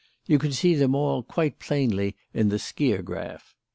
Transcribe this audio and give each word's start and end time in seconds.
You 0.25 0.39
can 0.39 0.51
see 0.51 0.73
them 0.73 0.95
all 0.95 1.21
quite 1.21 1.59
plainly 1.59 2.15
in 2.33 2.49
the 2.49 2.57
skiagraph. 2.57 3.53